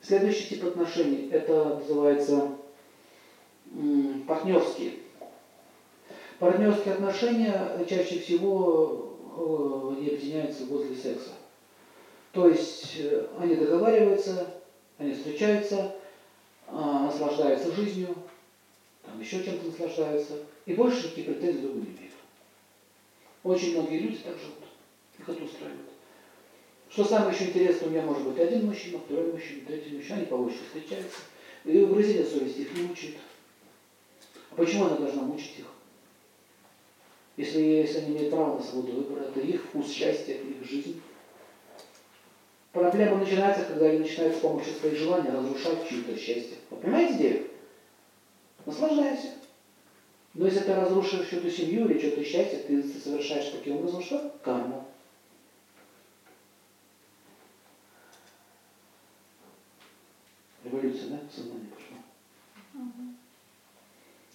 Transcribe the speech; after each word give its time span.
Следующий 0.00 0.48
тип 0.48 0.64
отношений, 0.64 1.28
это 1.30 1.80
называется 1.80 2.52
партнерские. 4.26 4.92
Партнерские 6.38 6.94
отношения 6.94 7.84
чаще 7.88 8.20
всего 8.20 9.16
э, 9.36 10.00
не 10.00 10.08
объединяются 10.08 10.66
возле 10.66 10.94
секса. 10.94 11.30
То 12.32 12.48
есть 12.48 12.96
э, 13.00 13.26
они 13.40 13.56
договариваются, 13.56 14.54
они 14.98 15.14
встречаются, 15.14 15.96
а, 16.68 17.06
наслаждаются 17.06 17.72
жизнью, 17.72 18.14
там 19.02 19.18
еще 19.20 19.42
чем-то 19.42 19.66
наслаждаются, 19.66 20.34
и 20.66 20.74
больше 20.74 21.06
никаких 21.06 21.26
претензий 21.26 21.62
друг 21.62 21.76
не 21.76 21.82
имеют. 21.82 22.12
Очень 23.42 23.72
многие 23.72 23.98
люди 23.98 24.18
так 24.18 24.36
живут, 24.36 24.64
их 25.18 25.28
это 25.28 25.44
устраивает. 25.44 25.97
Что 26.88 27.04
самое 27.04 27.34
еще 27.34 27.44
интересное, 27.44 27.88
у 27.88 27.90
меня 27.90 28.02
может 28.02 28.26
быть 28.26 28.38
один 28.38 28.66
мужчина, 28.66 28.98
второй 28.98 29.30
мужчина, 29.30 29.60
третий 29.66 29.94
мужчина, 29.94 30.16
они 30.16 30.26
по 30.26 30.34
очереди 30.34 30.64
встречаются. 30.64 31.18
И 31.64 31.78
угрызение 31.80 32.24
совести 32.24 32.60
их 32.60 32.76
не 32.76 32.82
мучает. 32.84 33.16
А 34.50 34.54
почему 34.54 34.86
она 34.86 34.96
должна 34.96 35.22
мучить 35.22 35.58
их? 35.58 35.66
Если, 37.36 37.60
если 37.60 37.98
они 37.98 38.16
имеют 38.16 38.30
право 38.30 38.56
на 38.56 38.62
свободу 38.62 38.92
выбора, 38.92 39.24
это 39.24 39.40
их 39.40 39.64
вкус 39.64 39.90
счастья, 39.90 40.34
это 40.34 40.46
их 40.46 40.64
жизнь. 40.64 41.00
Проблема 42.72 43.18
начинается, 43.18 43.64
когда 43.64 43.86
они 43.86 43.98
начинают 43.98 44.36
с 44.36 44.40
помощью 44.40 44.74
своих 44.74 44.96
желаний 44.96 45.30
разрушать 45.30 45.88
чье-то 45.88 46.16
счастье. 46.16 46.56
Вы 46.70 46.78
понимаете 46.78 47.14
идею? 47.14 47.46
Наслаждайся. 48.66 49.34
Но 50.34 50.46
если 50.46 50.60
ты 50.60 50.74
разрушишь 50.74 51.28
чью-то 51.28 51.50
семью 51.50 51.86
или 51.86 51.98
чье-то 51.98 52.24
счастье, 52.24 52.58
ты 52.66 52.82
совершаешь 52.82 53.50
таким 53.50 53.76
образом 53.76 54.02
что? 54.02 54.34
Карму. 54.42 54.57
Революция, 60.64 61.08
да, 61.10 61.20
сознание 61.34 61.68
пошла. 61.68 61.96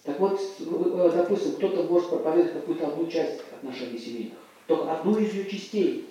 Так 0.04 0.20
вот, 0.20 0.40
э, 0.58 1.10
допустим, 1.14 1.52
кто-то 1.52 1.84
может 1.84 2.10
проповедовать 2.10 2.52
какую-то 2.52 2.88
одну 2.88 3.06
часть 3.06 3.40
отношений 3.52 3.98
семейных, 3.98 4.34
только 4.66 4.92
одну 4.92 5.16
из 5.18 5.32
ее 5.32 5.46
частей. 5.46 6.06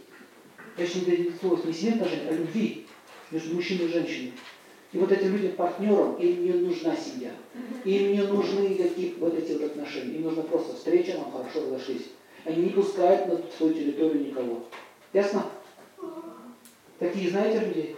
Точнее, 0.75 1.03
идентифицировалось 1.03 1.66
не 1.66 1.73
семейных 1.73 2.02
отношений, 2.02 2.30
а 2.30 2.33
любви 2.33 2.88
между 3.30 3.55
мужчиной 3.55 3.86
и 3.86 3.94
женщиной. 3.94 4.33
И 4.92 4.97
вот 4.97 5.11
этим 5.11 5.36
людям, 5.36 5.53
партнерам, 5.53 6.16
им 6.17 6.44
не 6.44 6.53
нужна 6.53 6.95
семья. 6.95 7.31
Им 7.83 8.11
не 8.14 8.22
нужны 8.22 8.70
никакие 8.70 9.14
вот 9.16 9.33
эти 9.33 9.53
вот 9.53 9.64
отношения. 9.64 10.17
Им 10.17 10.23
нужна 10.23 10.44
просто 10.44 10.75
встреча, 10.75 11.17
нам 11.17 11.31
хорошо 11.31 11.66
разошлись. 11.66 12.09
Они 12.45 12.64
не 12.64 12.70
пускают 12.70 13.27
на 13.27 13.42
свою 13.58 13.73
территорию 13.73 14.27
никого. 14.27 14.66
Ясно? 15.11 15.45
Такие 17.00 17.30
знаете 17.30 17.66
людей? 17.66 17.95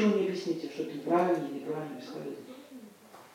Ничего 0.00 0.18
не 0.18 0.28
объясните, 0.28 0.70
что 0.72 0.84
это 0.84 0.98
правильно, 1.00 1.48
неправильно, 1.48 2.00
бесполезно. 2.00 2.59